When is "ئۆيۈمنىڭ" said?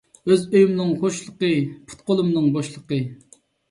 0.53-0.95